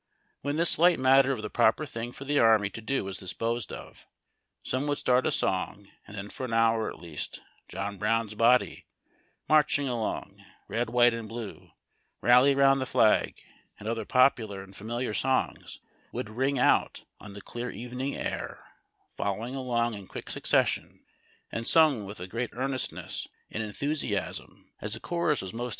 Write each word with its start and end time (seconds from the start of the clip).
When 0.41 0.55
this 0.57 0.71
slight 0.71 0.97
matter 0.97 1.31
of 1.31 1.43
the 1.43 1.49
proper 1.51 1.85
thing 1.85 2.11
for 2.11 2.25
the 2.25 2.39
army 2.39 2.71
to 2.71 2.81
do 2.81 3.03
was 3.03 3.19
disposed 3.19 3.71
of, 3.71 4.07
some 4.63 4.81
one 4.85 4.89
would 4.89 4.97
start 4.97 5.27
a 5.27 5.31
song, 5.31 5.89
and 6.07 6.17
then 6.17 6.31
for 6.31 6.43
an 6.43 6.53
hour 6.55 6.89
at 6.89 6.99
least" 6.99 7.39
John 7.69 7.99
Brown's 7.99 8.33
Body,"" 8.33 8.87
Marching 9.47 9.87
Along,^'" 9.87 10.43
Red, 10.67 10.89
White, 10.89 11.13
and 11.13 11.29
Blue,"" 11.29 11.69
Rally 12.23 12.55
'round 12.55 12.81
the 12.81 12.87
Flag," 12.87 13.43
and 13.77 13.87
other 13.87 14.03
popular 14.03 14.63
and 14.63 14.75
familiar 14.75 15.13
songs 15.13 15.79
would 16.11 16.31
ring 16.31 16.57
out 16.57 17.03
on 17.19 17.33
the 17.33 17.39
clear 17.41 17.69
evening 17.69 18.15
air, 18.17 18.63
following 19.17 19.53
along 19.53 19.93
in 19.93 20.07
quick 20.07 20.31
succession, 20.31 21.05
and 21.51 21.67
sung 21.67 22.05
with 22.05 22.27
great 22.27 22.49
earnestness 22.53 23.27
and 23.51 23.61
enthusiasm 23.61 24.71
as 24.81 24.93
the 24.95 24.99
chorus 24.99 25.43
was 25.43 25.51
336 25.51 25.51
BAUD 25.51 25.51
TACK 25.51 25.53
AND 25.53 25.59
COFFEE. 25.59 25.69